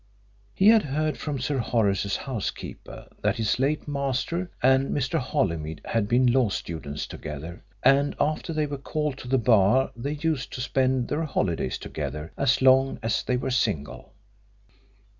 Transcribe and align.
He 0.55 0.69
had 0.69 0.81
heard 0.81 1.15
from 1.15 1.39
Sir 1.39 1.59
Horace's 1.59 2.15
housekeeper 2.15 3.07
that 3.21 3.35
his 3.35 3.59
late 3.59 3.87
master 3.87 4.49
and 4.63 4.89
Mr. 4.89 5.19
Holymead 5.19 5.79
had 5.85 6.07
been 6.07 6.25
law 6.33 6.49
students 6.49 7.05
together, 7.05 7.63
and 7.83 8.15
after 8.19 8.51
they 8.51 8.65
were 8.65 8.79
called 8.79 9.19
to 9.19 9.27
the 9.27 9.37
Bar 9.37 9.91
they 9.95 10.13
used 10.13 10.51
to 10.53 10.61
spend 10.61 11.07
their 11.07 11.25
holidays 11.25 11.77
together 11.77 12.31
as 12.35 12.63
long 12.63 12.97
as 13.03 13.21
they 13.21 13.37
were 13.37 13.51
single. 13.51 14.11